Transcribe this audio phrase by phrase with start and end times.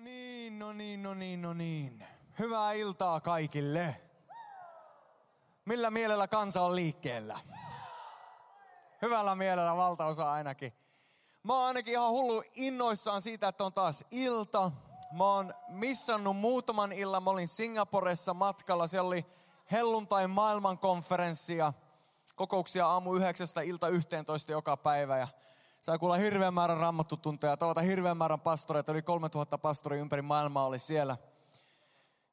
[0.00, 2.06] Niin, no niin, no niin, no niin.
[2.38, 4.00] Hyvää iltaa kaikille.
[5.64, 7.40] Millä mielellä kansa on liikkeellä?
[9.02, 10.72] Hyvällä mielellä valtaosa ainakin.
[11.42, 14.72] Mä oon ainakin ihan hullu innoissaan siitä, että on taas ilta.
[15.12, 17.22] Mä oon missannut muutaman illan.
[17.22, 18.86] Mä olin Singaporessa matkalla.
[18.86, 19.26] Siellä oli
[19.72, 21.72] helluntai maailmankonferenssi ja
[22.36, 25.18] kokouksia aamu yhdeksästä ilta 11 joka päivä.
[25.18, 25.28] Ja
[25.86, 28.92] sai kuulla hirveän määrän rammattutunteja, tavata hirveän määrän pastoreita.
[28.92, 31.16] Yli 3000 pastoria ympäri maailmaa oli siellä.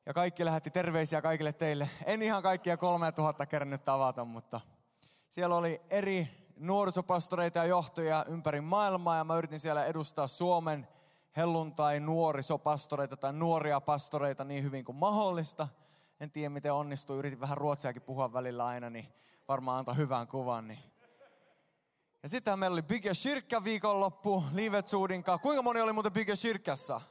[0.06, 1.90] Ja kaikki lähetti terveisiä kaikille teille.
[2.06, 4.62] En ihan kaikkia 3000 kerännyt tavata, mutta
[5.30, 9.18] siellä oli eri nuorisopastoreita ja johtajia ympäri maailmaa.
[9.18, 10.88] Ja mä yritin siellä edustaa Suomen
[11.38, 15.68] helluntai nuorisopastoreita tai nuoria pastoreita niin hyvin kuin mahdollista.
[16.20, 19.08] En tiedä miten onnistui, yritin vähän ruotsiakin puhua välillä aina, niin
[19.48, 20.68] varmaan antaa hyvän kuvan.
[20.68, 20.93] Niin
[22.24, 25.40] ja sitten meillä oli Bigge Shirkka viikonloppu, Livet Suudinkaan.
[25.40, 27.02] Kuinka moni oli muuten Bigge Shirkassa?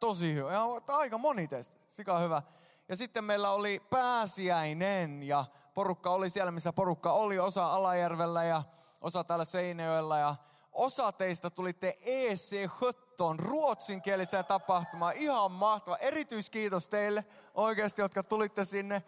[0.00, 0.52] Tosi hyvä.
[0.52, 1.76] Ja aika moni teistä.
[1.88, 2.42] Sika hyvä.
[2.88, 7.38] Ja sitten meillä oli pääsiäinen ja porukka oli siellä, missä porukka oli.
[7.38, 8.62] Osa Alajärvellä ja
[9.00, 10.18] osa täällä Seinäjoella.
[10.18, 10.34] Ja
[10.72, 15.16] osa teistä tulitte EC17 ruotsinkieliseen tapahtumaan.
[15.16, 15.96] Ihan mahtava.
[15.96, 19.02] Erityiskiitos teille oikeasti, jotka tulitte sinne.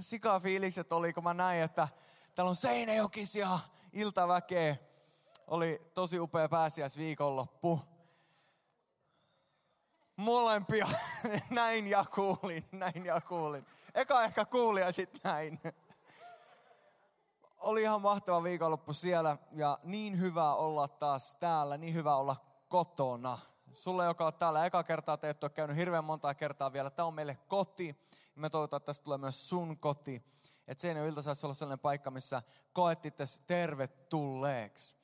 [0.00, 1.88] Sika fiilikset oli, kun mä näin, että
[2.34, 3.58] täällä on Seinäjokisia
[3.92, 4.76] iltaväkeä.
[5.46, 7.80] Oli tosi upea pääsiäisviikonloppu.
[10.16, 10.88] Molempia.
[11.50, 13.66] näin ja kuulin, näin ja kuulin.
[13.94, 15.60] Eka ehkä kuulin ja sitten näin.
[17.58, 22.36] Oli ihan mahtava viikonloppu siellä ja niin hyvä olla taas täällä, niin hyvä olla
[22.68, 23.38] kotona.
[23.72, 26.90] Sulle, joka on täällä eka kertaa, te et ole käynyt hirveän montaa kertaa vielä.
[26.90, 27.96] Tämä on meille koti.
[28.34, 30.22] Me toivotaan, että tästä tulee myös sun koti.
[30.68, 34.96] Että Seinäjoen ilta saisi olla sellainen paikka, missä koet itse tervetulleeksi.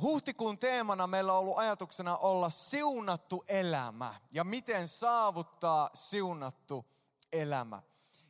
[0.00, 6.86] Huhtikuun teemana meillä on ollut ajatuksena olla siunattu elämä ja miten saavuttaa siunattu
[7.32, 7.82] elämä.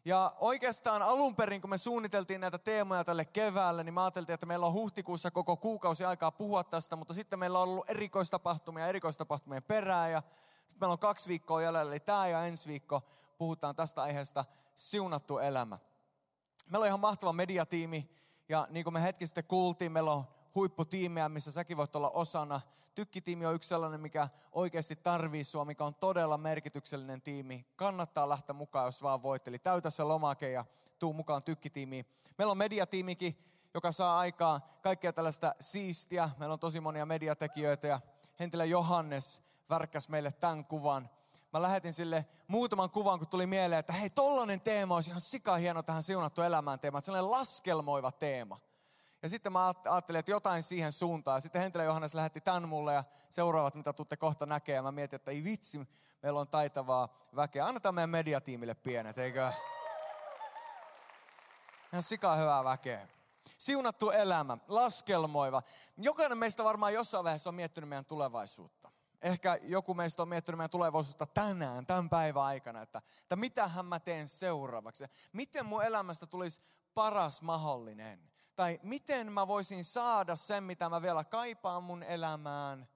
[0.05, 4.47] Ja oikeastaan alun perin, kun me suunniteltiin näitä teemoja tälle keväälle, niin me ajateltiin, että
[4.47, 9.62] meillä on huhtikuussa koko kuukausi aikaa puhua tästä, mutta sitten meillä on ollut erikoistapahtumia erikoistapahtumien
[9.62, 10.23] perään ja
[10.69, 13.03] nyt meillä on kaksi viikkoa jäljellä, eli tämä ja ensi viikko
[13.39, 15.79] puhutaan tästä aiheesta siunattu elämä.
[16.70, 18.10] Meillä on ihan mahtava mediatiimi
[18.48, 22.60] ja niin kuin me hetki sitten kuultiin, meillä on huipputiimejä, missä säkin voit olla osana.
[22.94, 27.66] Tykkitiimi on yksi sellainen, mikä oikeasti tarvii sua, mikä on todella merkityksellinen tiimi.
[27.76, 29.48] Kannattaa lähteä mukaan, jos vaan voit.
[29.48, 30.64] Eli täytä se lomake ja
[30.98, 32.06] tuu mukaan tykkitiimiin.
[32.38, 33.38] Meillä on mediatiimikin,
[33.75, 36.31] joka saa aikaan kaikkea tällaista siistiä.
[36.38, 38.00] Meillä on tosi monia mediatekijöitä ja
[38.41, 41.10] Hentilä Johannes värkkäs meille tämän kuvan
[41.53, 45.56] mä lähetin sille muutaman kuvan, kun tuli mieleen, että hei, tollanen teema olisi ihan sika
[45.56, 47.00] hieno tähän siunattu elämään teema.
[47.00, 48.61] Sellainen laskelmoiva teema.
[49.22, 51.43] Ja sitten mä ajattelin, että jotain siihen suuntaan.
[51.43, 54.83] Sitten Hentelä Johannes lähetti tämän mulle ja seuraavat, mitä tuutte kohta näkee.
[54.83, 55.88] Mä mietin, että ei vitsi,
[56.22, 57.67] meillä on taitavaa väkeä.
[57.67, 59.53] Annetaan meidän mediatiimille pienet, eikö?
[61.93, 63.09] Ihan sika hyvää väkeä.
[63.59, 65.62] Siunattu elämä, laskelmoiva.
[65.97, 68.91] Jokainen meistä varmaan jossain vaiheessa on miettinyt meidän tulevaisuutta.
[69.22, 74.00] Ehkä joku meistä on miettinyt meidän tulevaisuutta tänään, tämän päivän aikana, että, että mitähän mä
[74.00, 75.04] teen seuraavaksi.
[75.32, 76.60] Miten mun elämästä tulisi
[76.94, 78.31] paras mahdollinen?
[78.56, 82.88] Tai miten mä voisin saada sen, mitä mä vielä kaipaan mun elämään?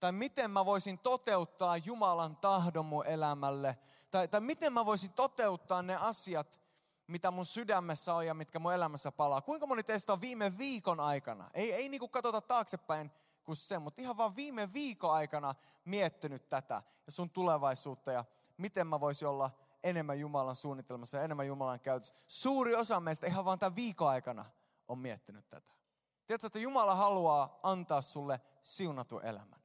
[0.00, 3.78] Tai miten mä voisin toteuttaa Jumalan tahdon mun elämälle?
[4.10, 6.60] Tai, tai miten mä voisin toteuttaa ne asiat,
[7.06, 9.40] mitä mun sydämessä on ja mitkä mun elämässä palaa.
[9.40, 11.50] Kuinka moni teistä on viime viikon aikana?
[11.54, 13.10] Ei, ei niin kuin katsota taaksepäin
[13.44, 18.24] kuin se, mutta ihan vaan viime viikon aikana miettinyt tätä ja sun tulevaisuutta ja
[18.56, 19.50] miten mä voisin olla
[19.82, 22.14] enemmän Jumalan suunnitelmassa ja enemmän Jumalan käytössä.
[22.26, 24.44] Suuri osa meistä ihan vaan tämän viikon aikana
[24.88, 25.72] on miettinyt tätä.
[26.26, 29.59] Tiedätkö, että Jumala haluaa antaa sulle siunatu elämän.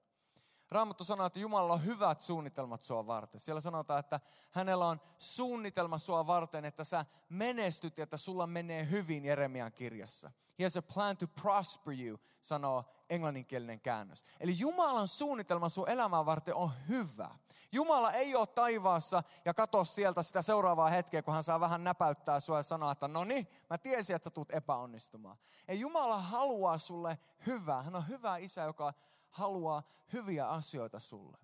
[0.71, 3.39] Raamattu sanoo, että Jumala on hyvät suunnitelmat sua varten.
[3.39, 4.19] Siellä sanotaan, että
[4.51, 10.31] hänellä on suunnitelma sua varten, että sä menestyt ja että sulla menee hyvin Jeremian kirjassa.
[10.59, 14.23] He has a plan to prosper you, sanoo englanninkielinen käännös.
[14.39, 17.29] Eli Jumalan suunnitelma sun elämää varten on hyvä.
[17.71, 22.39] Jumala ei ole taivaassa ja katso sieltä sitä seuraavaa hetkeä, kun hän saa vähän näpäyttää
[22.39, 25.37] sua ja sanoa, että no niin, mä tiesin, että sä tulet epäonnistumaan.
[25.67, 27.81] Ei Jumala haluaa sulle hyvää.
[27.81, 28.93] Hän on hyvä isä, joka
[29.35, 29.83] haluaa
[30.13, 31.37] hyviä asioita sulle.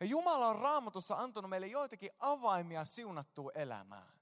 [0.00, 4.12] Ja Jumala on raamatussa antanut meille joitakin avaimia siunattua elämään.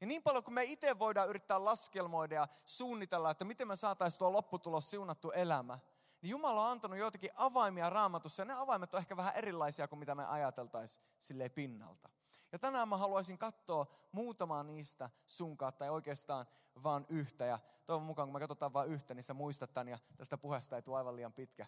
[0.00, 4.18] Ja niin paljon kuin me itse voidaan yrittää laskelmoida ja suunnitella, että miten me saataisiin
[4.18, 5.78] tuo lopputulos siunattu elämä,
[6.22, 9.98] niin Jumala on antanut joitakin avaimia raamatussa, ja ne avaimet on ehkä vähän erilaisia kuin
[9.98, 12.08] mitä me ajateltaisiin silleen pinnalta.
[12.52, 16.46] Ja tänään mä haluaisin katsoa muutamaa niistä sunkaan, tai oikeastaan
[16.82, 17.44] vaan yhtä.
[17.44, 20.76] Ja toivon mukaan, kun me katsotaan vain yhtä, niin sä muistat tämän, ja tästä puheesta
[20.76, 21.66] ei tule aivan liian pitkä.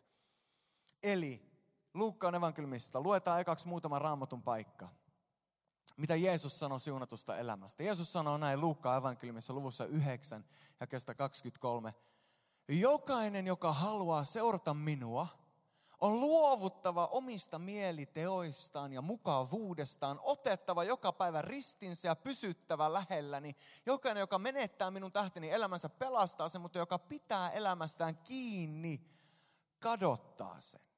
[1.03, 1.51] Eli
[1.95, 3.01] Luukkaan evankeliumista.
[3.01, 4.89] Luetaan ekaksi muutama raamatun paikka.
[5.97, 7.83] Mitä Jeesus sanoi siunatusta elämästä.
[7.83, 10.45] Jeesus sanoo näin Luukkaan evankeliumissa luvussa 9
[10.81, 11.95] ja 23.
[12.69, 15.29] Jokainen, joka haluaa seurata minua,
[16.01, 23.57] on luovuttava omista mieliteoistaan ja mukavuudestaan, otettava joka päivä ristinsä ja pysyttävä lähelläni.
[23.87, 29.01] Jokainen, joka menettää minun tähteni elämänsä, pelastaa sen, mutta joka pitää elämästään kiinni,
[29.79, 30.90] kadottaa sen.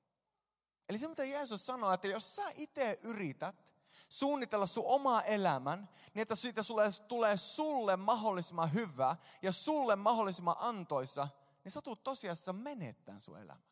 [0.92, 3.74] Eli se, mitä Jeesus sanoo, että jos sä itse yrität
[4.08, 10.56] suunnitella sun oma elämän, niin että siitä sulle, tulee sulle mahdollisimman hyvä ja sulle mahdollisimman
[10.58, 11.28] antoisa,
[11.64, 13.62] niin sä tulet tosiasiassa menettämään sun elämän.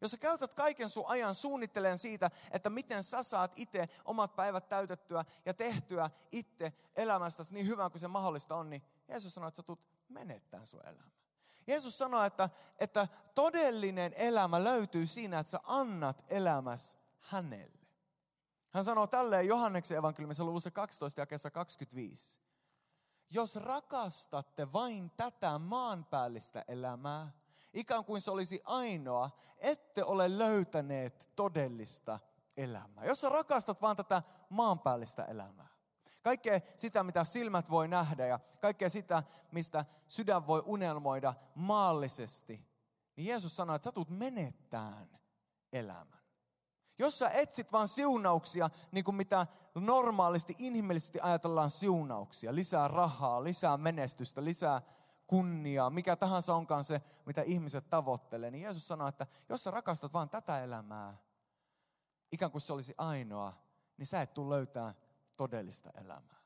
[0.00, 4.68] Jos sä käytät kaiken sun ajan suunnittelemaan siitä, että miten sä saat itse omat päivät
[4.68, 9.56] täytettyä ja tehtyä itse elämästäsi niin hyvän kuin se mahdollista on, niin Jeesus sanoo, että
[9.56, 11.21] sä tulet menettämään sun elämä.
[11.66, 17.82] Jeesus sanoi, että, että todellinen elämä löytyy siinä, että sä annat elämässä hänelle.
[18.70, 22.40] Hän sanoo tälleen Johanneksen evankeliumissa luvussa 12 ja kesä 25.
[23.30, 27.32] Jos rakastatte vain tätä maanpäällistä elämää,
[27.74, 32.20] ikään kuin se olisi ainoa, ette ole löytäneet todellista
[32.56, 33.04] elämää.
[33.04, 35.68] Jos sä rakastat vain tätä maanpäällistä elämää,
[36.22, 39.22] kaikkea sitä, mitä silmät voi nähdä ja kaikkea sitä,
[39.52, 42.66] mistä sydän voi unelmoida maallisesti,
[43.16, 45.18] niin Jeesus sanoi, että sä tulet menettään
[45.72, 46.22] elämän.
[46.98, 53.76] Jos sä etsit vain siunauksia, niin kuin mitä normaalisti, inhimillisesti ajatellaan siunauksia, lisää rahaa, lisää
[53.76, 54.82] menestystä, lisää
[55.26, 60.12] kunniaa, mikä tahansa onkaan se, mitä ihmiset tavoittelee, niin Jeesus sanoi, että jos sä rakastat
[60.12, 61.16] vain tätä elämää,
[62.32, 63.52] ikään kuin se olisi ainoa,
[63.96, 64.94] niin sä et tule löytää
[65.36, 66.42] todellista elämää.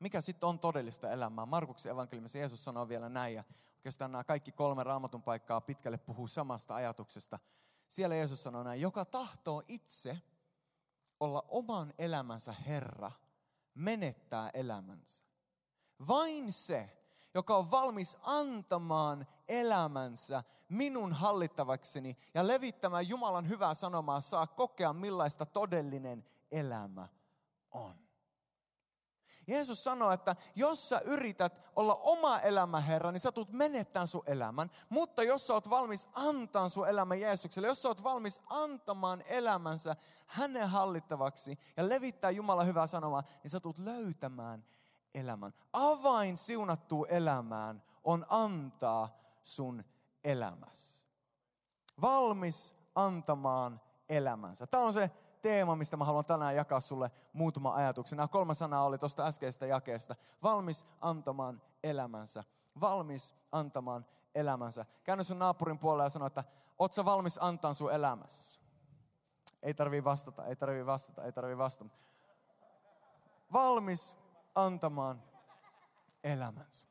[0.00, 1.46] Mikä sitten on todellista elämää?
[1.46, 6.28] Markuksen evankeliumissa Jeesus sanoo vielä näin, ja oikeastaan nämä kaikki kolme raamatun paikkaa pitkälle puhuu
[6.28, 7.38] samasta ajatuksesta.
[7.88, 10.18] Siellä Jeesus sanoo näin, joka tahtoo itse
[11.20, 13.12] olla oman elämänsä Herra,
[13.74, 15.24] menettää elämänsä.
[16.08, 16.96] Vain se,
[17.34, 25.46] joka on valmis antamaan elämänsä minun hallittavakseni ja levittämään Jumalan hyvää sanomaa, saa kokea millaista
[25.46, 27.08] todellinen elämä
[27.70, 28.10] on.
[29.46, 34.22] Jeesus sanoi, että jos sä yrität olla oma elämä Herra, niin sä tulet menettämään sun
[34.26, 34.70] elämän.
[34.88, 39.96] Mutta jos sä oot valmis antaa sun elämän Jeesukselle, jos sä oot valmis antamaan elämänsä
[40.26, 44.64] hänen hallittavaksi ja levittää Jumalan hyvää sanomaa, niin sä tulet löytämään
[45.14, 45.54] elämän.
[45.72, 49.84] Avain siunattuun elämään on antaa sun
[50.24, 51.06] elämässä.
[52.00, 54.66] Valmis antamaan elämänsä.
[54.66, 55.10] Tämä on se
[55.42, 58.16] teema, mistä mä haluan tänään jakaa sulle muutama ajatuksen.
[58.16, 60.16] Nämä kolme sanaa oli tuosta äskeisestä jakeesta.
[60.42, 62.44] Valmis antamaan elämänsä.
[62.80, 64.86] Valmis antamaan elämänsä.
[65.04, 66.44] Käänny sun naapurin puolelle ja sano, että
[66.78, 68.60] oot sä valmis antaa sun elämässä?
[69.62, 71.96] Ei tarvii vastata, ei tarvii vastata, ei tarvii vastata.
[73.52, 74.18] Valmis
[74.54, 75.22] antamaan
[76.24, 76.86] elämänsä.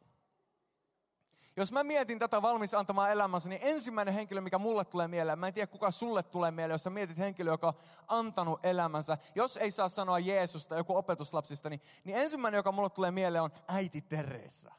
[1.60, 5.48] Jos mä mietin tätä valmis antamaan elämänsä, niin ensimmäinen henkilö, mikä mulle tulee mieleen, mä
[5.48, 7.74] en tiedä kuka sulle tulee mieleen, jos sä mietit henkilöä, joka on
[8.08, 9.18] antanut elämänsä.
[9.36, 13.52] Jos ei saa sanoa Jeesusta, joku opetuslapsista, niin, niin ensimmäinen, joka mulle tulee mieleen, on
[13.68, 14.72] äiti Teresa.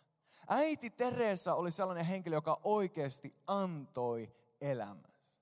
[0.49, 5.38] Äiti Teresa oli sellainen henkilö, joka oikeasti antoi elämänsä.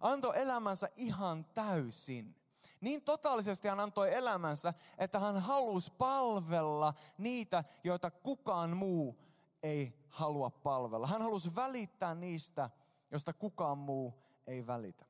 [0.00, 2.36] Antoi elämänsä ihan täysin.
[2.80, 9.31] Niin totaalisesti hän antoi elämänsä, että hän halusi palvella niitä, joita kukaan muu
[9.62, 11.06] ei halua palvella.
[11.06, 12.70] Hän halusi välittää niistä,
[13.10, 14.14] josta kukaan muu
[14.46, 15.04] ei välitä.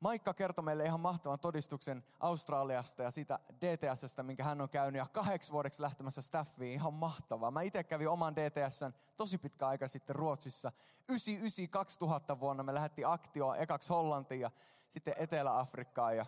[0.00, 5.06] Maikka kertoi meille ihan mahtavan todistuksen Australiasta ja siitä DTSstä, minkä hän on käynyt ja
[5.12, 6.72] kahdeksi vuodeksi lähtemässä staffiin.
[6.72, 7.50] Ihan mahtavaa.
[7.50, 10.72] Mä itse kävin oman DTSn tosi pitkä aika sitten Ruotsissa.
[11.12, 14.50] 99-2000 vuonna me lähdettiin aktioon ekaksi Hollantiin ja
[14.88, 16.16] sitten Etelä-Afrikkaan.
[16.16, 16.26] Ja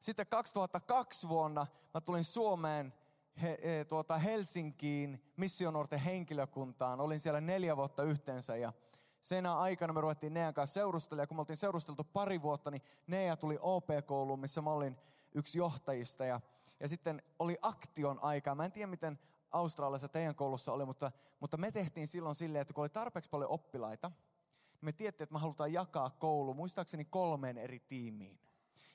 [0.00, 2.94] sitten 2002 vuonna mä tulin Suomeen
[3.42, 7.00] he, he, tuota Helsinkiin missionuorten henkilökuntaan.
[7.00, 8.72] Olin siellä neljä vuotta yhteensä ja
[9.20, 11.22] senä aikana me ruvettiin Nean kanssa seurustella.
[11.22, 14.96] Ja kun me oltiin seurusteltu pari vuotta, niin Nea tuli OP-kouluun, missä mä olin
[15.34, 16.24] yksi johtajista.
[16.24, 16.40] Ja,
[16.80, 18.54] ja sitten oli aktion aika.
[18.54, 19.18] Mä en tiedä, miten
[19.50, 23.50] Australiassa teidän koulussa oli, mutta, mutta me tehtiin silloin silleen, että kun oli tarpeeksi paljon
[23.50, 28.38] oppilaita, niin me tiedettiin, että me halutaan jakaa koulu, muistaakseni kolmeen eri tiimiin.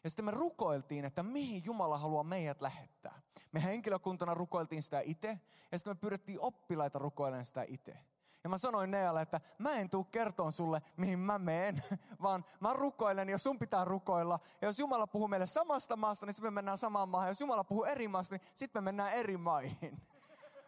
[0.03, 3.21] Ja sitten me rukoiltiin, että mihin Jumala haluaa meidät lähettää.
[3.51, 5.39] Me henkilökuntana rukoiltiin sitä itse,
[5.71, 7.97] ja sitten me pyydettiin oppilaita rukoilemaan sitä itse.
[8.43, 11.83] Ja mä sanoin Nealle, että mä en tuu kertoon sulle, mihin mä meen,
[12.23, 14.39] vaan mä rukoilen ja sun pitää rukoilla.
[14.61, 17.29] Ja jos Jumala puhuu meille samasta maasta, niin sitten me mennään samaan maahan.
[17.29, 19.91] Jos Jumala puhuu eri maasta, niin sitten me mennään eri maihin.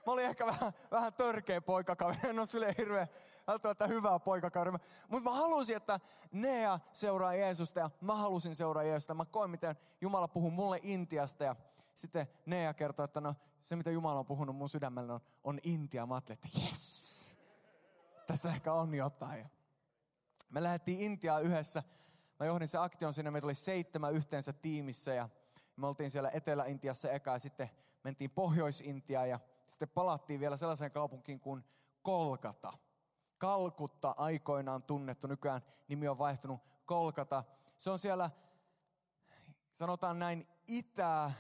[0.06, 3.08] Mä olin ehkä vähän, vähän törkeä poikakaveri, en ole sille hirveän
[3.52, 4.80] välttämättä hyvää poikakauden.
[5.10, 6.00] Mutta mä halusin, että
[6.32, 9.14] Nea seuraa Jeesusta ja mä halusin seuraa Jeesusta.
[9.14, 11.56] Mä koin, miten Jumala puhuu mulle Intiasta ja
[11.96, 16.06] sitten Nea kertoi, että no se mitä Jumala on puhunut mun sydämellä on, on Intia.
[16.06, 17.38] Mä ajattelin, että yes,
[18.28, 19.48] tässä ehkä on jotain.
[20.50, 21.84] Me lähdettiin Intiaan yhdessä.
[22.40, 25.30] Mä johdin se aktion sinne, meitä oli seitsemän yhteensä tiimissä ja
[25.76, 27.70] me oltiin siellä Etelä-Intiassa eka ja sitten
[28.04, 31.64] mentiin Pohjois-Intiaan ja sitten palattiin vielä sellaiseen kaupunkiin kuin
[32.02, 32.74] Kolkata.
[33.42, 37.44] Kalkutta aikoinaan tunnettu, nykyään nimi on vaihtunut Kolkata.
[37.78, 38.30] Se on siellä,
[39.72, 41.34] sanotaan näin, Itä-Intiassa,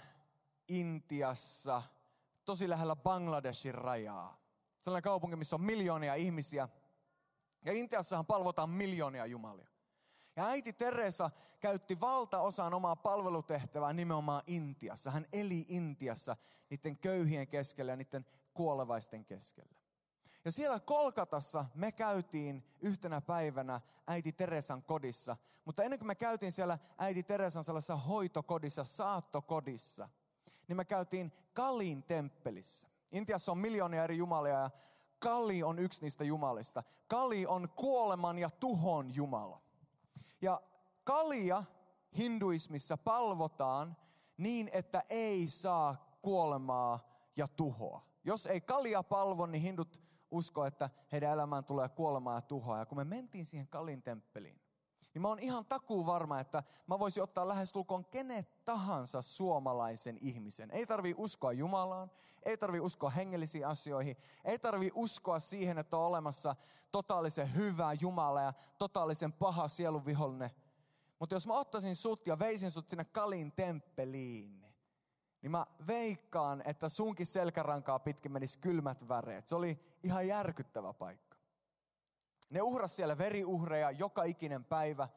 [2.46, 4.38] tosi lähellä Bangladeshin rajaa.
[4.82, 6.70] Sellainen kaupunki, missä on miljoonia ihmisiä.
[7.66, 9.70] Ja Intiassahan palvotaan miljoonia jumalia.
[10.36, 15.12] Ja äiti Teresa käytti valtaosan omaa palvelutehtävää nimenomaan Intiassa.
[15.12, 16.36] Hän eli Intiassa
[16.70, 19.81] niiden köyhien keskellä ja niiden kuolevaisten keskellä.
[20.46, 25.38] Ja siellä Kolkatassa me käytiin yhtenä päivänä äiti Teresan kodissa.
[25.66, 30.10] Mutta ennen kuin me käytiin siellä äiti Teresan sellaisessa hoitokodissa, saattokodissa,
[30.68, 32.88] niin me käytiin Kalin temppelissä.
[33.12, 34.70] Intiassa on miljoonia eri jumalia ja
[35.20, 36.84] Kali on yksi niistä jumalista.
[37.08, 39.62] Kali on kuoleman ja tuhon jumala.
[40.42, 40.62] Ja
[41.04, 41.64] kalia
[42.18, 43.98] hinduismissa palvotaan
[44.38, 47.00] niin, että ei saa kuolemaa
[47.36, 48.02] ja tuhoa.
[48.24, 50.02] Jos ei kalia palvo, niin hindut
[50.32, 52.80] usko, että heidän elämään tulee kuolemaa ja tuhoa.
[52.80, 54.62] Ja kun me mentiin siihen Kalin temppeliin,
[55.14, 60.72] niin mä oon ihan takuu varma, että mä voisin ottaa lähestulkoon kenet tahansa suomalaisen ihmisen.
[60.72, 62.12] Ei tarvi uskoa Jumalaan,
[62.44, 66.56] ei tarvi uskoa hengellisiin asioihin, ei tarvi uskoa siihen, että on olemassa
[66.92, 70.52] totaalisen hyvä Jumala ja totaalisen paha sieluvihollinen.
[71.20, 74.61] Mutta jos mä ottaisin sut ja veisin sut sinne Kalin temppeliin,
[75.42, 79.48] niin mä veikkaan, että sunkin selkärankaa pitkin menisi kylmät väreet.
[79.48, 81.38] Se oli ihan järkyttävä paikka.
[82.50, 85.08] Ne uhras siellä veriuhreja joka ikinen päivä.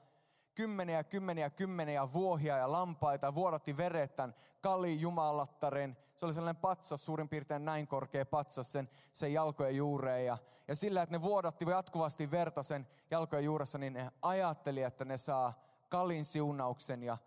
[0.54, 3.34] Kymmeniä, kymmeniä, kymmeniä vuohia ja lampaita.
[3.34, 5.96] Vuodatti veret tämän kali jumalattaren.
[6.16, 10.26] Se oli sellainen patsas, suurin piirtein näin korkea patsas sen, sen jalkojen juureen.
[10.26, 10.38] Ja,
[10.68, 15.18] ja sillä, että ne vuodatti jatkuvasti verta sen jalkojen juuressa, niin ne ajatteli, että ne
[15.18, 17.18] saa kalin siunauksen ja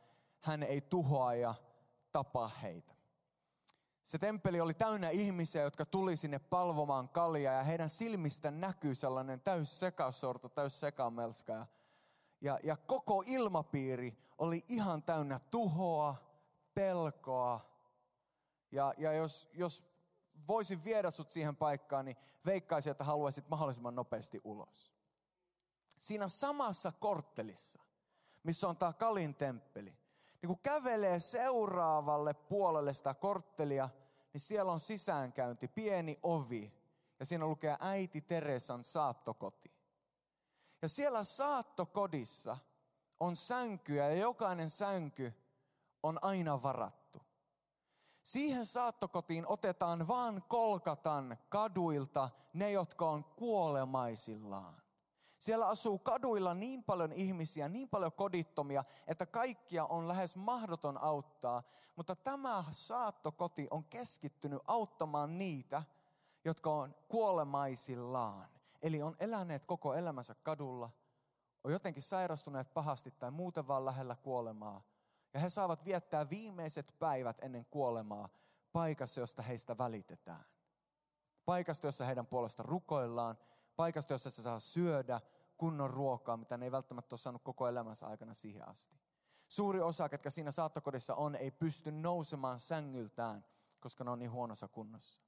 [0.41, 1.55] hän ei tuhoa ja
[2.17, 2.93] tapa heitä.
[4.03, 9.41] Se temppeli oli täynnä ihmisiä, jotka tuli sinne palvomaan kaljaa ja heidän silmistä näkyy sellainen
[9.41, 11.53] täys sekasorto, täys sekamelska.
[11.53, 11.67] Ja,
[12.41, 16.15] ja, ja koko ilmapiiri oli ihan täynnä tuhoa,
[16.74, 17.59] pelkoa.
[18.71, 19.89] Ja, ja jos, jos
[20.47, 24.91] voisin viedä sut siihen paikkaan, niin veikkaisin, että haluaisit mahdollisimman nopeasti ulos.
[25.97, 27.79] Siinä samassa korttelissa,
[28.43, 29.97] missä on tämä Kalin temppeli,
[30.41, 33.89] niin kun kävelee seuraavalle puolelle sitä korttelia,
[34.34, 36.74] niin siellä on sisäänkäynti, pieni ovi.
[37.20, 39.72] Ja siinä lukee äiti Teresan saattokoti.
[40.82, 42.58] Ja siellä saattokodissa
[43.20, 45.34] on sänkyjä ja jokainen sänky
[46.03, 47.22] on aina varattu.
[48.24, 54.82] Siihen saattokotiin otetaan vaan kolkatan kaduilta ne, jotka on kuolemaisillaan.
[55.39, 61.63] Siellä asuu kaduilla niin paljon ihmisiä, niin paljon kodittomia, että kaikkia on lähes mahdoton auttaa.
[61.96, 65.84] Mutta tämä saattokoti on keskittynyt auttamaan niitä,
[66.46, 68.48] jotka on kuolemaisillaan.
[68.82, 70.89] Eli on eläneet koko elämänsä kadulla,
[71.63, 74.82] on jotenkin sairastuneet pahasti tai muuten vaan lähellä kuolemaa.
[75.34, 78.29] Ja he saavat viettää viimeiset päivät ennen kuolemaa
[78.72, 80.46] paikassa, josta heistä välitetään.
[81.46, 83.38] Paikasta, jossa heidän puolesta rukoillaan
[83.77, 85.22] paikasta, jossa se saa syödä
[85.57, 89.00] kunnon ruokaa, mitä ne ei välttämättä ole saanut koko elämänsä aikana siihen asti.
[89.48, 93.46] Suuri osa, ketkä siinä saattokodissa on, ei pysty nousemaan sängyltään,
[93.79, 95.22] koska ne on niin huonossa kunnossa.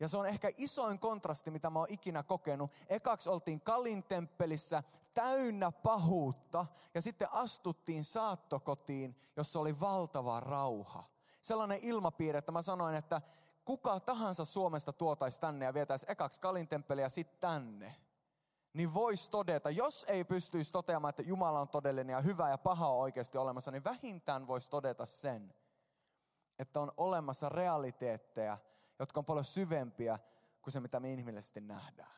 [0.00, 2.70] Ja se on ehkä isoin kontrasti, mitä mä oon ikinä kokenut.
[2.88, 4.82] Ekaksi oltiin Kalin temppelissä
[5.14, 11.04] täynnä pahuutta ja sitten astuttiin saattokotiin, jossa oli valtava rauha.
[11.42, 13.22] Sellainen ilmapiiri, että mä sanoin, että
[13.66, 17.96] kuka tahansa Suomesta tuotaisi tänne ja vietäisi ekaksi Kalintemppeliä ja sitten tänne,
[18.72, 22.88] niin voisi todeta, jos ei pystyisi toteamaan, että Jumala on todellinen ja hyvä ja paha
[22.88, 25.54] on oikeasti olemassa, niin vähintään voisi todeta sen,
[26.58, 28.58] että on olemassa realiteetteja,
[28.98, 30.18] jotka on paljon syvempiä
[30.62, 32.16] kuin se, mitä me inhimillisesti nähdään.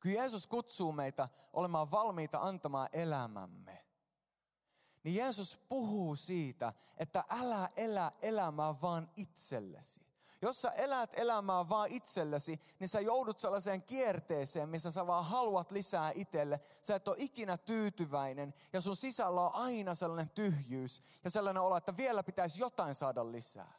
[0.00, 3.86] Kyllä Jeesus kutsuu meitä olemaan valmiita antamaan elämämme,
[5.02, 10.05] niin Jeesus puhuu siitä, että älä elä elämää vaan itsellesi.
[10.42, 15.72] Jos sä elät elämää vaan itsellesi, niin sä joudut sellaiseen kierteeseen, missä sä vaan haluat
[15.72, 16.60] lisää itselle.
[16.82, 21.76] Sä et ole ikinä tyytyväinen ja sun sisällä on aina sellainen tyhjyys ja sellainen olo,
[21.76, 23.72] että vielä pitäisi jotain saada lisää.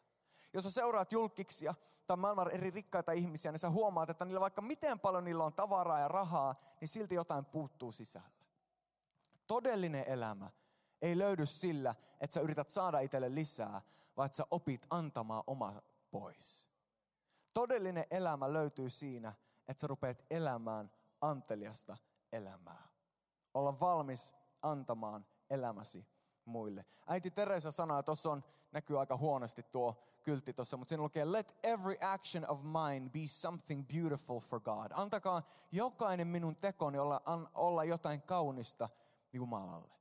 [0.53, 1.75] jos sä seuraat julkiksia
[2.07, 5.53] tai maailman eri rikkaita ihmisiä, niin sä huomaat, että niillä vaikka miten paljon niillä on
[5.53, 8.37] tavaraa ja rahaa, niin silti jotain puuttuu sisällä.
[9.47, 10.49] Todellinen elämä
[11.01, 13.81] ei löydy sillä, että sä yrität saada itselle lisää,
[14.17, 16.69] vaan että sä opit antamaan oma pois.
[17.53, 19.33] Todellinen elämä löytyy siinä,
[19.67, 21.97] että sä rupeat elämään anteliasta
[22.31, 22.87] elämää.
[23.53, 26.07] Olla valmis antamaan elämäsi
[26.45, 26.85] muille.
[27.07, 31.31] Äiti Teresa sanoi, että tuossa on, näkyy aika huonosti tuo kyltti tuossa, mutta siinä lukee,
[31.31, 34.91] let every action of mine be something beautiful for God.
[34.93, 38.89] Antakaa jokainen minun tekoni olla, an, olla jotain kaunista
[39.33, 39.93] Jumalalle.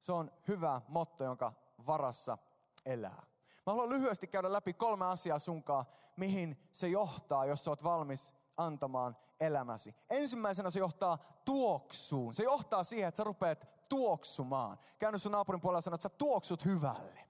[0.00, 1.52] Se on hyvä motto, jonka
[1.86, 2.38] varassa
[2.84, 3.22] elää.
[3.66, 5.84] Mä haluan lyhyesti käydä läpi kolme asiaa sunkaan,
[6.16, 9.94] mihin se johtaa, jos sä oot valmis antamaan elämäsi.
[10.10, 12.34] Ensimmäisenä se johtaa tuoksuun.
[12.34, 14.78] Se johtaa siihen, että sä rupeat tuoksumaan.
[14.98, 17.28] Käynyt sun naapurin puolella ja sanot, että sä tuoksut hyvälle.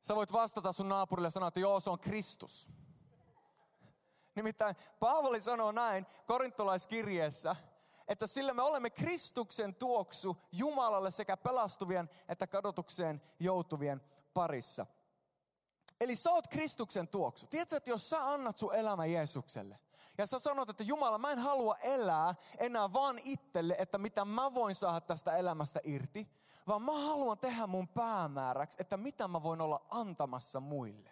[0.00, 2.70] Sä voit vastata sun naapurille ja sanoa, että joo, se on Kristus.
[4.34, 7.56] Nimittäin Paavali sanoo näin korintolaiskirjeessä,
[8.10, 14.00] että sillä me olemme Kristuksen tuoksu Jumalalle sekä pelastuvien että kadotukseen joutuvien
[14.34, 14.86] parissa.
[16.00, 17.46] Eli sä oot Kristuksen tuoksu.
[17.46, 19.78] Tiedätkö, että jos sä annat sun elämä Jeesukselle
[20.18, 24.54] ja sä sanot, että Jumala, mä en halua elää enää vaan itselle, että mitä mä
[24.54, 26.28] voin saada tästä elämästä irti,
[26.66, 31.09] vaan mä haluan tehdä mun päämääräksi, että mitä mä voin olla antamassa muille.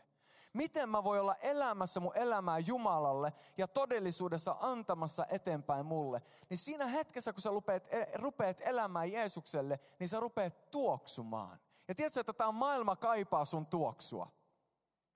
[0.52, 6.22] Miten mä voin olla elämässä mun elämää Jumalalle ja todellisuudessa antamassa eteenpäin mulle.
[6.50, 11.60] Niin siinä hetkessä, kun sä rupeat, e, rupeat elämään Jeesukselle, niin sä rupeat tuoksumaan.
[11.88, 14.32] Ja tiedätkö, että tämä maailma kaipaa sun tuoksua.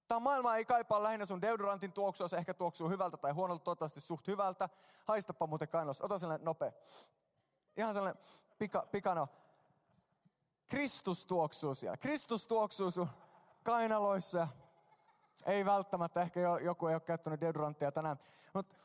[0.09, 4.01] Tämä maailma ei kaipaa lähinnä sun deodorantin tuoksua, se ehkä tuoksuu hyvältä tai huonolta, toivottavasti
[4.01, 4.69] suht hyvältä.
[5.07, 6.73] Haistapa muuten kainos, ota sellainen nopea.
[7.77, 8.23] Ihan sellainen
[8.59, 9.29] pika, pikano.
[10.67, 11.97] Kristus tuoksuu siellä.
[11.97, 13.09] Kristus tuoksuu sun
[13.63, 14.49] kainaloissa.
[15.47, 18.19] Ei välttämättä, ehkä joku ei ole käyttänyt deodoranttia tänään.
[18.55, 18.77] Mutta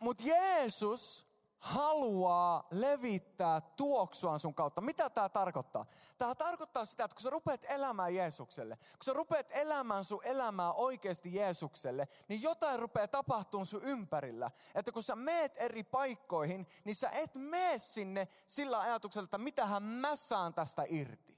[0.00, 1.26] mut Jeesus
[1.58, 4.80] haluaa levittää tuoksuaan sun kautta.
[4.80, 5.86] Mitä tämä tarkoittaa?
[6.18, 10.72] Tämä tarkoittaa sitä, että kun sä rupeat elämään Jeesukselle, kun sä rupeat elämään sun elämää
[10.72, 14.50] oikeasti Jeesukselle, niin jotain rupeaa tapahtumaan sun ympärillä.
[14.74, 19.82] Että kun sä meet eri paikkoihin, niin sä et mene sinne sillä ajatuksella, että mitähän
[19.82, 21.35] mä saan tästä irti.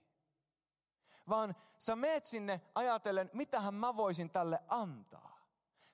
[1.29, 5.39] Vaan sä meet sinne ajatellen, mitähän mä voisin tälle antaa.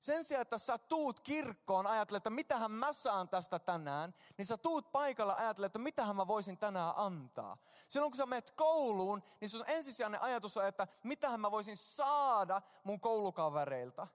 [0.01, 4.57] Sen sijaan, että sä tuut kirkkoon ajatellen, että mitähän mä saan tästä tänään, niin sä
[4.57, 7.57] tuut paikalla ajatellen, että mitähän mä voisin tänään antaa.
[7.89, 12.63] Silloin kun sä menet kouluun, niin sun ensisijainen ajatus on, että mitähän mä voisin saada
[12.85, 14.07] mun koulukavereilta.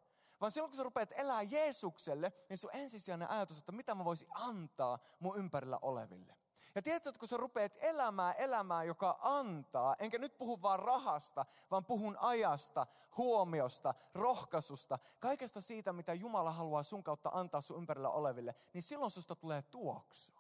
[0.42, 4.06] Vaan silloin kun sä rupeat elää Jeesukselle, niin sun ensisijainen ajatus on, että mitä mä
[4.06, 6.38] voisin antaa mun ympärillä oleville.
[6.76, 11.46] Ja tiedätkö, että kun sä rupeat elämään elämää, joka antaa, enkä nyt puhu vaan rahasta,
[11.72, 18.10] vaan puhun ajasta, huomiosta, rohkaisusta, kaikesta siitä, mitä Jumala haluaa sun kautta antaa sun ympärillä
[18.10, 20.34] oleville, niin silloin susta tulee tuoksu.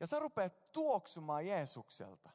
[0.00, 2.30] Ja sä rupeat tuoksumaan Jeesukselta.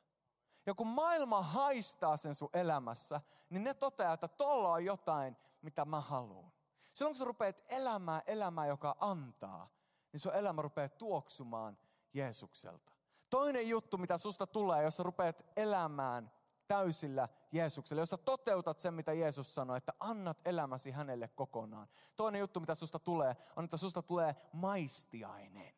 [0.66, 5.86] Ja kun maailma haistaa sen sun elämässä, niin ne toteaa, että tolla on jotain, mitä
[5.86, 6.52] mä haluan.
[6.94, 9.70] Silloin kun sä rupeat elämään elämää, joka antaa,
[10.12, 11.78] niin sun elämä rupeaa tuoksumaan
[12.14, 12.94] Jeesukselta.
[13.30, 16.32] Toinen juttu, mitä susta tulee, jos sä rupeat elämään
[16.68, 21.88] täysillä Jeesukselle, jos sä toteutat sen, mitä Jeesus sanoi, että annat elämäsi hänelle kokonaan.
[22.16, 25.74] Toinen juttu, mitä susta tulee, on, että susta tulee maistiainen.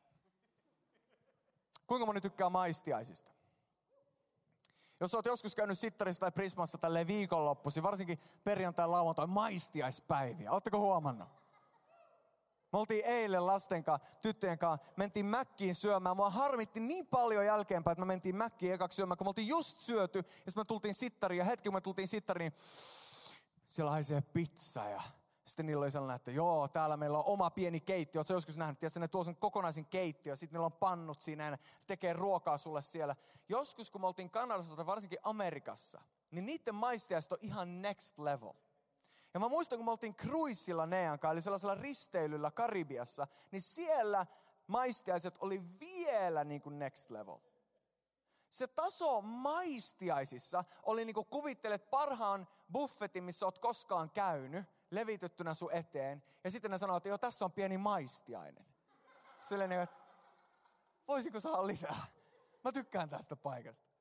[1.88, 3.32] Kuinka moni tykkää maistiaisista?
[5.00, 10.52] Jos olet joskus käynyt Sittarissa tai Prismassa tälle viikonloppuisin, varsinkin perjantai, lauantai, maistiaispäiviä.
[10.52, 11.45] Oletteko huomannut?
[12.76, 16.16] Me oltiin eilen lasten kanssa, tyttöjen kanssa, mentiin mäkkiin syömään.
[16.16, 19.78] Mua harmitti niin paljon jälkeenpäin, että me mentiin mäkkiin ekaksi syömään, kun me oltiin just
[19.78, 20.18] syöty.
[20.18, 22.62] Ja sitten me tultiin sittariin ja hetki kun me tultiin sittariin, niin
[23.68, 25.02] siellä haisee pizza ja
[25.46, 28.20] sitten niillä oli sellainen, että joo, täällä meillä on oma pieni keittiö.
[28.20, 30.36] Oletko joskus nähnyt, että ne tuo sen kokonaisen keittiö.
[30.36, 31.58] Sitten niillä on pannut siinä ja
[31.88, 33.16] tekee ruokaa sulle siellä.
[33.50, 38.54] Joskus kun me oltiin Kanadassa tai varsinkin Amerikassa, niin niiden maistiaiset on ihan next level.
[39.36, 44.26] Ja mä muistan, kun me oltiin kruisilla Neankaan, eli sellaisella risteilyllä Karibiassa, niin siellä
[44.68, 47.38] maistiaiset oli vielä niin kuin next level.
[48.50, 55.72] Se taso maistiaisissa oli niin kuin kuvittelet parhaan buffetin, missä oot koskaan käynyt, levitettynä sun
[55.72, 56.24] eteen.
[56.44, 58.66] Ja sitten ne sanoo, että joo, tässä on pieni maistiainen.
[59.42, 59.96] Sellainen, että
[61.08, 62.06] voisiko saada lisää?
[62.64, 63.95] Mä tykkään tästä paikasta.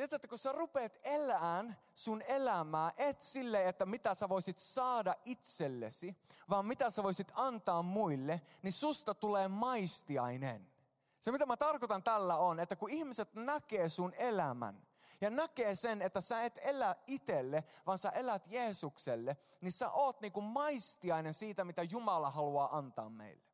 [0.00, 5.14] Tiedätkö, että kun sä rupeat elämään sun elämää, et sille, että mitä sä voisit saada
[5.24, 6.16] itsellesi,
[6.50, 10.72] vaan mitä sä voisit antaa muille, niin susta tulee maistiainen.
[11.20, 14.86] Se mitä mä tarkoitan tällä on, että kun ihmiset näkee sun elämän
[15.20, 20.20] ja näkee sen, että sä et elä itselle, vaan sä elät Jeesukselle, niin sä oot
[20.20, 23.49] niin kuin maistiainen siitä, mitä Jumala haluaa antaa meille.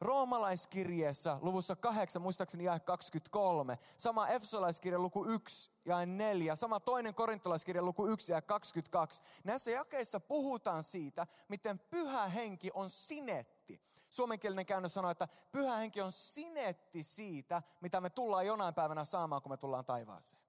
[0.00, 7.82] Roomalaiskirjeessä luvussa 8, muistaakseni jae 23, sama Efesolaiskirja luku 1 ja 4, sama toinen korintolaiskirja
[7.82, 9.22] luku 1 ja 22.
[9.44, 13.82] Näissä jakeissa puhutaan siitä, miten pyhä henki on sinetti.
[14.10, 19.42] Suomenkielinen käännös sanoo, että pyhä henki on sinetti siitä, mitä me tullaan jonain päivänä saamaan,
[19.42, 20.42] kun me tullaan taivaaseen.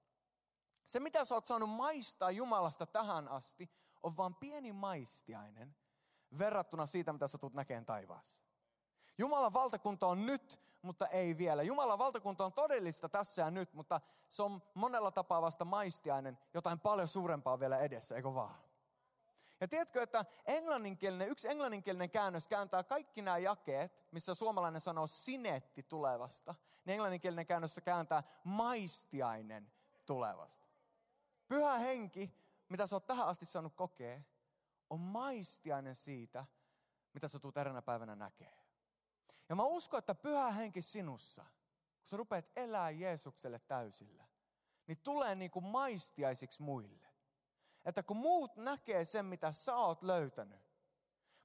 [0.84, 3.70] Se, mitä sä oot saanut maistaa Jumalasta tähän asti,
[4.02, 5.76] on vain pieni maistiainen
[6.38, 8.41] verrattuna siitä, mitä sä tulet näkemään taivaassa.
[9.22, 11.62] Jumalan valtakunta on nyt, mutta ei vielä.
[11.62, 16.80] Jumalan valtakunta on todellista tässä ja nyt, mutta se on monella tapaa vasta maistiainen, jotain
[16.80, 18.54] paljon suurempaa vielä edessä, eikö vaan?
[19.60, 25.82] Ja tiedätkö, että englanninkielinen, yksi englanninkielinen käännös kääntää kaikki nämä jakeet, missä suomalainen sanoo sinetti
[25.82, 26.54] tulevasta,
[26.84, 29.72] niin englanninkielinen käännös kääntää maistiainen
[30.06, 30.66] tulevasta.
[31.48, 32.34] Pyhä henki,
[32.68, 34.20] mitä sä oot tähän asti saanut kokea,
[34.90, 36.44] on maistiainen siitä,
[37.14, 38.61] mitä sä tulet eräänä päivänä näkee.
[39.52, 44.24] Ja mä uskon, että pyhä henki sinussa, kun sä rupeat elää Jeesukselle täysillä,
[44.86, 47.08] niin tulee niin kuin maistiaisiksi muille.
[47.84, 50.60] Että kun muut näkee sen, mitä sä oot löytänyt,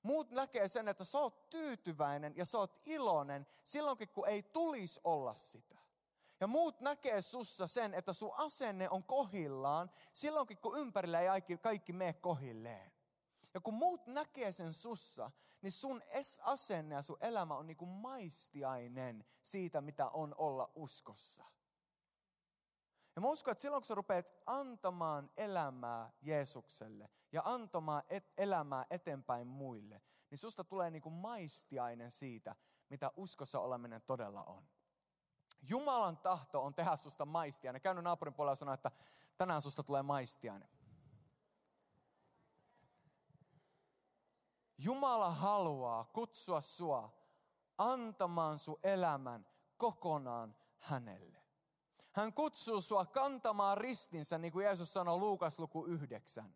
[0.02, 5.00] muut näkee sen, että sä oot tyytyväinen ja sä oot iloinen silloinkin, kun ei tulisi
[5.04, 5.78] olla sitä.
[6.40, 11.94] Ja muut näkee sussa sen, että sun asenne on kohillaan silloinkin, kun ympärillä ei kaikki
[11.94, 12.97] mene kohilleen.
[13.58, 16.02] Ja kun muut näkee sen sussa, niin sun
[16.42, 21.44] asenne ja sun elämä on niin kuin maistiainen siitä, mitä on olla uskossa.
[23.16, 28.86] Ja mä uskon, että silloin kun sä rupeat antamaan elämää Jeesukselle ja antamaan et, elämää
[28.90, 32.56] eteenpäin muille, niin susta tulee niin kuin maistiainen siitä,
[32.90, 34.68] mitä uskossa oleminen todella on.
[35.70, 37.82] Jumalan tahto on tehdä susta maistiainen.
[37.82, 38.92] Käynyt naapurin puolella ja sanoa, että
[39.38, 40.77] tänään susta tulee maistiainen.
[44.78, 47.14] Jumala haluaa kutsua sua
[47.78, 51.44] antamaan sun elämän kokonaan hänelle.
[52.12, 56.56] Hän kutsuu sua kantamaan ristinsä, niin kuin Jeesus sanoi Luukas luku yhdeksän.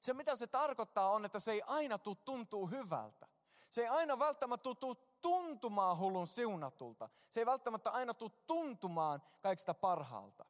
[0.00, 3.28] Se mitä se tarkoittaa on, että se ei aina tule tuntuu hyvältä.
[3.70, 7.08] Se ei aina välttämättä tule tuntumaan hullun siunatulta.
[7.30, 10.44] Se ei välttämättä aina tule tuntumaan kaikista parhaalta.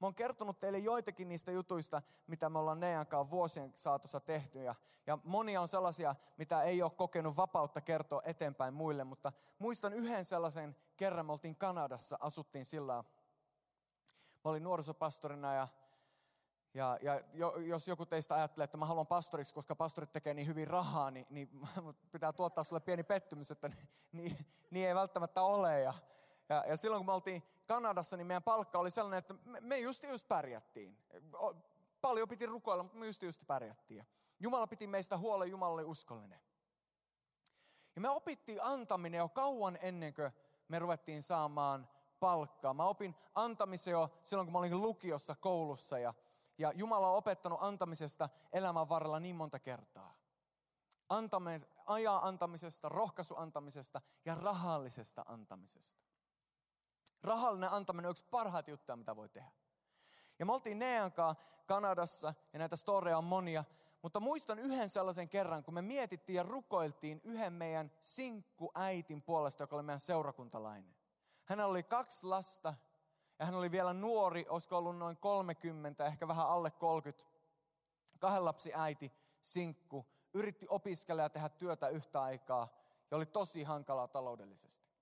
[0.00, 4.62] Mä oon kertonut teille joitakin niistä jutuista, mitä me ollaan Nean kanssa vuosien saatossa tehty.
[4.62, 4.74] Ja,
[5.06, 9.04] ja monia on sellaisia, mitä ei ole kokenut vapautta kertoa eteenpäin muille.
[9.04, 13.04] Mutta muistan yhden sellaisen kerran, me oltiin Kanadassa, asuttiin sillä
[14.44, 15.68] Mä olin nuorisopastorina ja,
[16.74, 17.20] ja, ja
[17.66, 21.26] jos joku teistä ajattelee, että mä haluan pastoriksi, koska pastorit tekee niin hyvin rahaa, niin,
[21.30, 21.48] niin
[22.12, 23.70] pitää tuottaa sulle pieni pettymys, että
[24.12, 25.80] niin, niin ei välttämättä ole.
[25.80, 25.94] Ja,
[26.48, 29.78] ja, ja silloin kun me oltiin Kanadassa, niin meidän palkka oli sellainen, että me, me
[29.78, 30.98] just just pärjättiin.
[32.00, 34.06] Paljon piti rukoilla, mutta me just just pärjättiin.
[34.40, 36.40] Jumala piti meistä huolen, Jumala oli uskollinen.
[37.96, 40.32] Ja me opittiin antaminen jo kauan ennen kuin
[40.68, 41.88] me ruvettiin saamaan
[42.20, 42.74] palkkaa.
[42.74, 45.98] Mä opin antamisen jo silloin, kun mä olin lukiossa koulussa.
[45.98, 46.14] Ja,
[46.58, 50.14] ja Jumala on opettanut antamisesta elämän varrella niin monta kertaa.
[51.08, 56.13] Antame, ajaa antamisesta, rohkaisu antamisesta ja rahallisesta antamisesta.
[57.24, 59.50] Rahallinen antaminen on yksi parhaita juttuja, mitä voi tehdä.
[60.38, 63.64] Ja me oltiin Neankaan Kanadassa, ja näitä storeja on monia,
[64.02, 69.76] mutta muistan yhden sellaisen kerran, kun me mietittiin ja rukoiltiin yhden meidän sinkkuäitin puolesta, joka
[69.76, 70.96] oli meidän seurakuntalainen.
[71.44, 72.74] Hänellä oli kaksi lasta,
[73.38, 77.34] ja hän oli vielä nuori, olisiko ollut noin 30, ehkä vähän alle 30.
[78.18, 82.68] Kahden lapsi äiti, sinkku, yritti opiskella ja tehdä työtä yhtä aikaa,
[83.10, 84.93] ja oli tosi hankalaa taloudellisesti.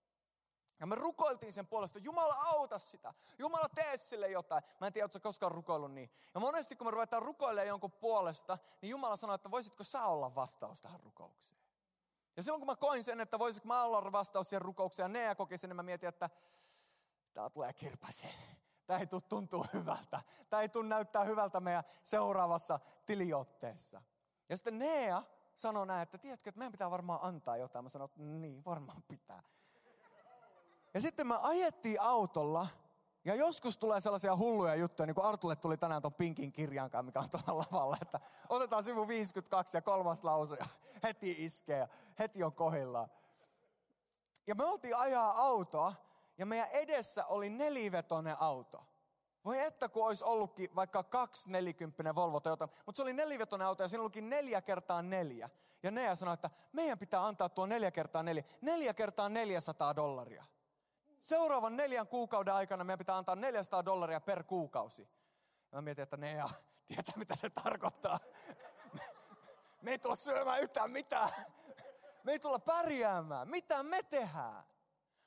[0.82, 4.62] Ja me rukoiltiin sen puolesta, Jumala auta sitä, Jumala tee sille jotain.
[4.80, 6.10] Mä en tiedä, ootko koskaan rukoillut niin.
[6.34, 10.34] Ja monesti kun me ruvetaan rukoilemaan jonkun puolesta, niin Jumala sanoo, että voisitko sä olla
[10.34, 11.60] vastaus tähän rukoukseen.
[12.36, 15.34] Ja silloin kun mä koin sen, että voisitko mä olla vastaus siihen rukoukseen, ja Nea
[15.34, 16.30] koki sen, niin mä mietin, että
[17.34, 18.56] tää tulee kirpaseen.
[18.86, 20.22] Tämä ei tule tuntua hyvältä.
[20.50, 24.02] Tämä ei tule näyttää hyvältä meidän seuraavassa tiliotteessa.
[24.48, 25.22] Ja sitten Nea
[25.54, 27.84] sanoi näin, että tiedätkö, että meidän pitää varmaan antaa jotain.
[27.84, 29.42] Mä sanoin, että niin, varmaan pitää.
[30.94, 32.66] Ja sitten me ajettiin autolla,
[33.24, 37.20] ja joskus tulee sellaisia hulluja juttuja, niin kuin Artulle tuli tänään tuon Pinkin kirjankaan, mikä
[37.20, 40.66] on tuolla lavalla, että otetaan sivu 52 ja kolmas lause ja
[41.02, 43.08] heti iskee ja heti on kohillaan.
[44.46, 45.92] Ja me oltiin ajaa autoa,
[46.38, 48.78] ja meidän edessä oli nelivetoinen auto.
[49.44, 53.82] Voi että kun olisi ollutkin vaikka kaksi nelikymppinen Volvo Toyota, mutta se oli nelivetoinen auto
[53.82, 55.50] ja siinä olikin neljä kertaa neljä.
[55.82, 60.44] Ja Nea sanoi, että meidän pitää antaa tuo neljä kertaa neljä, neljä kertaa 400 dollaria.
[61.22, 65.02] Seuraavan neljän kuukauden aikana meidän pitää antaa 400 dollaria per kuukausi.
[65.72, 66.48] Ja mä mietin, että ne ja,
[66.88, 68.18] tiedätkö mitä se tarkoittaa?
[68.92, 69.00] Me,
[69.82, 71.30] me ei tulla syömään yhtään mitään.
[72.24, 73.48] Me ei tulla pärjäämään.
[73.48, 74.62] Mitä me tehdään?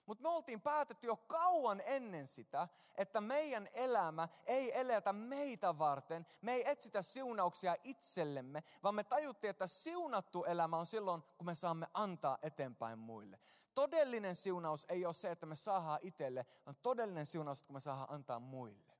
[0.06, 6.26] Mutta me oltiin päätetty jo kauan ennen sitä, että meidän elämä ei eletä meitä varten.
[6.41, 11.56] Me ei etsitä siunauksia itsellemme, vaan me tajuttiin, että siunattu elämä on silloin, kun me
[11.56, 13.39] saamme antaa eteenpäin muille.
[13.74, 18.12] Todellinen siunaus ei ole se, että me saadaan itselle, vaan todellinen siunaus, kun me saadaan
[18.12, 18.94] antaa muille.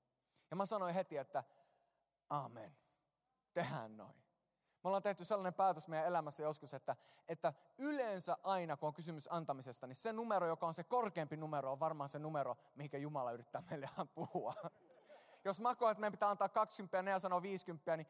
[0.52, 1.44] Ja mä sanoin heti, että
[2.30, 2.78] amen,
[3.54, 4.24] tehdään noin.
[4.86, 6.95] Me ollaan tehty sellainen päätös meidän elämässä joskus, että,
[7.28, 11.71] että yleensä aina kun on kysymys antamisesta, niin se numero, joka on se korkeampi numero,
[11.71, 14.54] on varmaan se numero, mihinkä Jumala yrittää meille puhua.
[15.45, 18.08] Jos mä koen, että meidän pitää antaa 20 ja ne sanoo 50, niin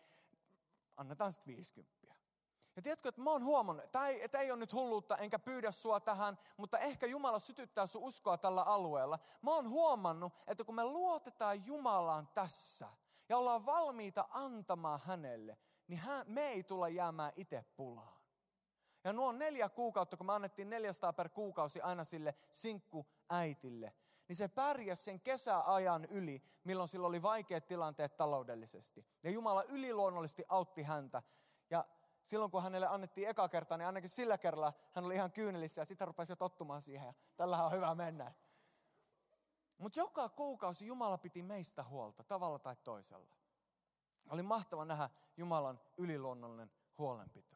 [0.98, 2.08] annetaan sitten 50.
[2.76, 5.72] Ja tiedätkö, että mä oon huomannut, tämä ei, tämä ei ole nyt hulluutta, enkä pyydä
[5.72, 9.20] sua tähän, mutta ehkä Jumala sytyttää sun uskoa tällä alueella.
[9.42, 12.88] Mä oon huomannut, että kun me luotetaan Jumalaan tässä
[13.30, 18.16] ja ollaan valmiita antamaan hänelle, niin hän, me ei tulla jäämään itse pulaan.
[19.04, 23.94] Ja nuo neljä kuukautta, kun me annettiin 400 per kuukausi aina sille sinkku äitille,
[24.28, 29.06] niin se pärjäsi sen kesäajan yli, milloin sillä oli vaikeat tilanteet taloudellisesti.
[29.24, 31.22] Ja Jumala yliluonnollisesti autti häntä.
[31.70, 31.86] Ja
[32.24, 35.86] silloin kun hänelle annettiin eka kerta, niin ainakin sillä kerralla hän oli ihan kyynelissä ja
[35.86, 37.08] sitten rupesi jo tottumaan siihen.
[37.08, 38.34] Ja tällähän on hyvä mennä.
[39.78, 43.35] Mutta joka kuukausi Jumala piti meistä huolta, tavalla tai toisella.
[44.30, 47.56] Oli mahtava nähdä Jumalan yliluonnollinen huolenpito.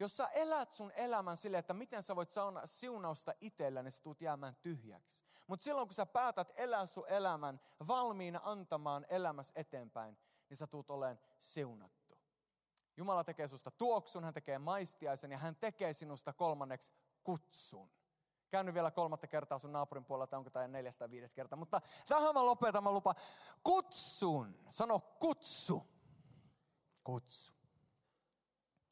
[0.00, 4.02] Jos sä elät sun elämän sille, että miten sä voit saada siunausta itsellä, niin sä
[4.02, 5.24] tulet jäämään tyhjäksi.
[5.46, 10.90] Mutta silloin kun sä päätät elää sun elämän valmiina antamaan elämässä eteenpäin, niin sä tulet
[10.90, 12.18] olemaan siunattu.
[12.96, 16.92] Jumala tekee susta tuoksun, hän tekee maistiaisen ja hän tekee sinusta kolmanneksi
[17.24, 17.90] kutsun.
[18.50, 21.56] Käänny vielä kolmatta kertaa sun naapurin puolella, tai onko tämä neljäs tai viides kerta.
[21.56, 23.16] Mutta tähän mä lopetan, mä lupaan.
[23.62, 24.58] Kutsun.
[24.70, 25.86] Sano kutsu.
[27.04, 27.54] Kutsu.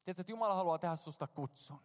[0.05, 1.81] Tiedätkö, että Jumala haluaa tehdä susta kutsun.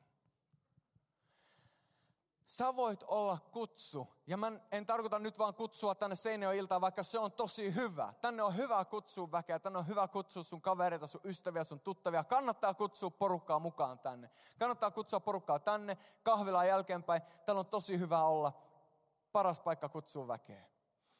[2.49, 4.07] Sä voit olla kutsu.
[4.27, 8.13] Ja mä en tarkoita nyt vaan kutsua tänne Seinäjoen iltaan, vaikka se on tosi hyvä.
[8.21, 12.23] Tänne on hyvä kutsua väkeä, tänne on hyvä kutsua sun kavereita, sun ystäviä, sun tuttavia.
[12.23, 14.29] Kannattaa kutsua porukkaa mukaan tänne.
[14.59, 17.21] Kannattaa kutsua porukkaa tänne kahvilaan jälkeenpäin.
[17.45, 18.53] Täällä on tosi hyvä olla.
[19.31, 20.65] Paras paikka kutsua väkeä.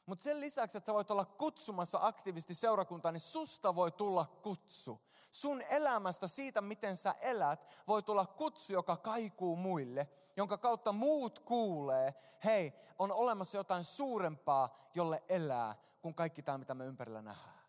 [0.09, 5.01] Mutta sen lisäksi, että sä voit olla kutsumassa aktiivisesti seurakuntaa, niin susta voi tulla kutsu.
[5.31, 11.39] Sun elämästä, siitä miten sä elät, voi tulla kutsu, joka kaikuu muille, jonka kautta muut
[11.39, 17.63] kuulee, hei, on olemassa jotain suurempaa, jolle elää, kuin kaikki tämä, mitä me ympärillä nähdään.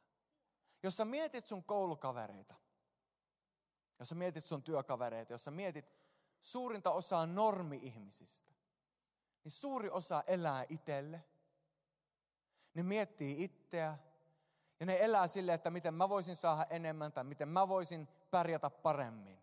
[0.83, 2.55] Jos sä mietit sun koulukavereita,
[3.99, 5.93] jos sä mietit sun työkavereita, jos sä mietit
[6.41, 8.53] suurinta osaa normi-ihmisistä,
[9.45, 11.25] niin suuri osa elää itselle–
[12.75, 13.99] ne miettii itseä
[14.81, 18.71] ja ne elää sille, että miten mä voisin saada enemmän tai miten mä voisin pärjätä
[18.71, 19.39] paremmin.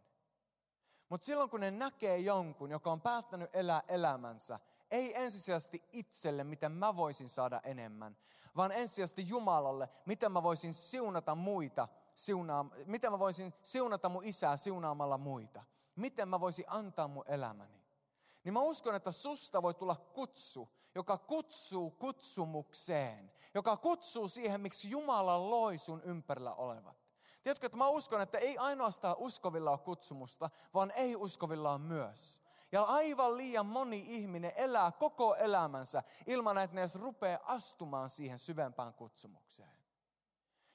[1.10, 4.60] Mutta silloin kun ne näkee jonkun, joka on päättänyt elää elämänsä,
[4.92, 8.18] ei ensisijaisesti itselle, miten mä voisin saada enemmän,
[8.56, 14.58] vaan ensisijaisesti Jumalalle, miten mä voisin siunata muita, siunaa, miten mä voisin siunata mun isää
[14.58, 15.64] siunaamalla muita.
[15.96, 17.87] Miten mä voisin antaa mun elämäni.
[18.48, 23.32] Niin mä uskon, että susta voi tulla kutsu, joka kutsuu kutsumukseen.
[23.54, 26.98] Joka kutsuu siihen, miksi Jumala loi sun ympärillä olevat.
[27.44, 32.42] Tiedätkö, että mä uskon, että ei ainoastaan uskovilla ole kutsumusta, vaan ei-uskovilla on myös.
[32.72, 38.40] Ja aivan liian moni ihminen elää koko elämänsä ilman, että ne edes rupeaa astumaan siihen
[38.40, 39.78] syvempään kutsumukseen.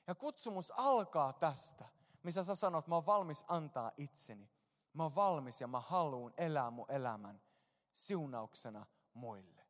[0.07, 1.89] Ja kutsumus alkaa tästä,
[2.23, 4.51] missä sä sanot, mä oon valmis antaa itseni.
[4.93, 7.41] Mä oon valmis ja mä haluan elää mun elämän
[7.93, 9.63] siunauksena muille.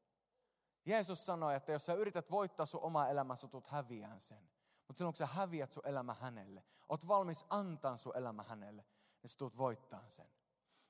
[0.87, 4.51] Jeesus sanoi, että jos sä yrität voittaa sun oma elämässä, tulet häviään sen.
[4.89, 8.85] Mutta silloin kun sä häviät sun elämä hänelle, oot valmis antaa sun elämä hänelle,
[9.23, 10.27] niin sä tulet voittaa sen.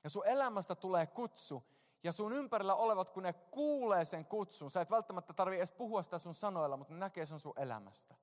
[0.03, 1.63] Ja sun elämästä tulee kutsu,
[2.03, 6.03] ja sun ympärillä olevat, kun ne kuulee sen kutsun, sä et välttämättä tarvi edes puhua
[6.03, 8.15] sitä sun sanoilla, mutta ne näkee sen sun elämästä.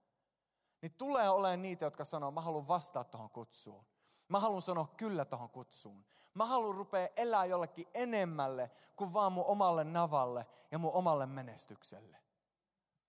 [0.83, 3.87] Niin tulee olemaan niitä, jotka sanoo, mä haluan vastata tuohon kutsuun.
[4.31, 6.05] Mä haluan sanoa kyllä tuohon kutsuun.
[6.35, 12.19] Mä haluan rupea elää jollekin enemmälle kuin vaan mun omalle navalle ja mun omalle menestykselle.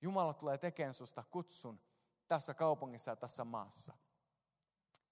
[0.02, 1.82] Jumala tulee tekemään susta kutsun
[2.28, 3.94] tässä kaupungissa ja tässä maassa,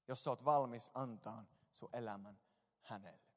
[0.08, 2.39] jos sä oot valmis antaa sun elämän
[2.82, 3.30] hänelle.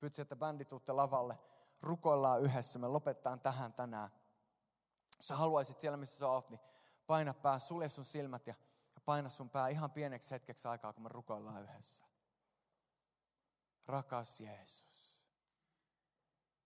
[0.00, 1.38] Pyytäisin, että bändit tuutte lavalle,
[1.80, 4.10] rukoillaan yhdessä, me lopetetaan tähän tänään.
[5.16, 6.60] Jos sä haluaisit siellä, missä sä oot, niin
[7.06, 8.54] paina pää, sulje sun silmät ja
[9.06, 12.04] paina sun pää ihan pieneksi hetkeksi aikaa, kun me rukoillaan yhdessä.
[13.86, 14.96] Rakas Jeesus,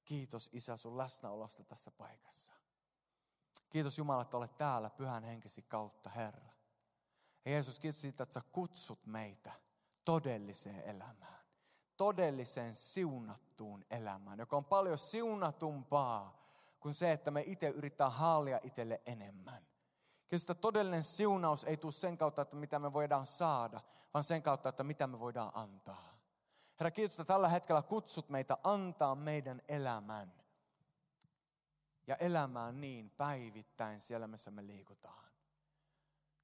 [0.04, 2.52] Kiitos Isä sun läsnäolosta tässä paikassa.
[3.70, 6.50] Kiitos Jumala, että olet täällä pyhän henkesi kautta, Herra.
[7.44, 9.52] Ja Jeesus, kiitos siitä, että sä kutsut meitä
[10.04, 11.44] todelliseen elämään.
[11.96, 16.46] Todelliseen siunattuun elämään, joka on paljon siunatumpaa
[16.80, 19.69] kuin se, että me itse yritetään haalia itselle enemmän.
[20.32, 23.80] Että todellinen siunaus ei tule sen kautta, että mitä me voidaan saada,
[24.14, 26.18] vaan sen kautta, että mitä me voidaan antaa.
[26.80, 30.32] Herra, kiitos, että tällä hetkellä kutsut meitä antaa meidän elämän.
[32.06, 35.30] Ja elämään niin päivittäin siellä, missä me liikutaan.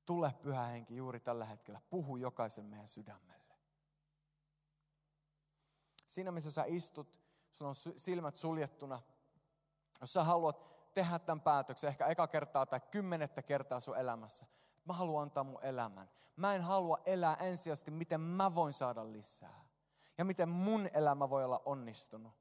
[0.07, 1.81] Tule pyhä henki juuri tällä hetkellä.
[1.91, 3.55] Puhu jokaisen meidän sydämelle.
[6.07, 7.21] Siinä, missä sä istut,
[7.51, 9.03] sulla on silmät suljettuna.
[10.01, 14.47] Jos sä haluat tehdä tämän päätöksen ehkä eka kertaa tai kymmenettä kertaa sun elämässä.
[14.85, 16.11] Mä haluan antaa mun elämän.
[16.37, 19.65] Mä en halua elää ensisijaisesti, miten mä voin saada lisää.
[20.19, 22.33] Ja miten mun elämä voi olla onnistunut.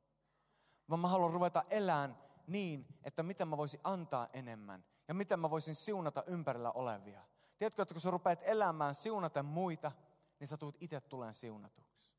[0.89, 4.83] Vaan mä haluan ruveta elämään niin, että miten mä voisin antaa enemmän.
[5.07, 7.21] Ja miten mä voisin siunata ympärillä olevia.
[7.57, 9.91] Tiedätkö, että kun sä rupeat elämään siunaten muita,
[10.39, 12.13] niin sä tulet itse tuleen siunatuksi.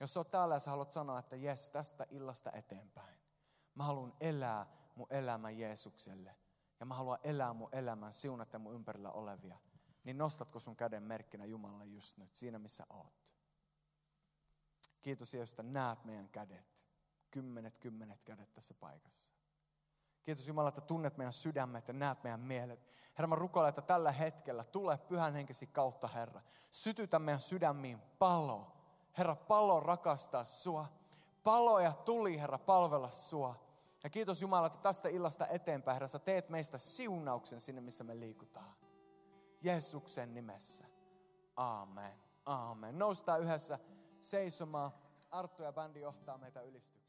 [0.00, 3.18] Jos sä oot täällä ja sä haluat sanoa, että jes, tästä illasta eteenpäin.
[3.74, 4.66] Mä haluan elää
[4.98, 6.36] mun elämän Jeesukselle.
[6.80, 9.58] Ja mä haluan elää mun elämän siunaten mun ympärillä olevia.
[10.04, 13.34] Niin nostatko sun käden merkkinä Jumalalle just nyt, siinä missä oot.
[15.02, 16.86] Kiitos Jeesus, että näet meidän kädet.
[17.30, 19.32] Kymmenet, kymmenet kädet tässä paikassa.
[20.22, 22.86] Kiitos Jumala, että tunnet meidän sydämet ja näet meidän mielet.
[23.18, 26.40] Herra, mä rukoilen, että tällä hetkellä tule pyhän henkesi kautta, Herra.
[26.70, 28.72] Sytytä meidän sydämiin palo.
[29.18, 30.86] Herra, palo rakastaa sua.
[31.42, 33.67] Palo ja tuli, Herra, palvella sua.
[34.04, 38.20] Ja kiitos Jumala, että tästä illasta eteenpäin, Herra, sä teet meistä siunauksen sinne, missä me
[38.20, 38.74] liikutaan.
[39.62, 40.84] Jeesuksen nimessä.
[41.56, 42.12] Aamen.
[42.46, 42.98] Aamen.
[42.98, 43.78] Noustaan yhdessä
[44.20, 44.92] seisomaan.
[45.30, 47.07] Arttu ja bändi johtaa meitä ylistykseen.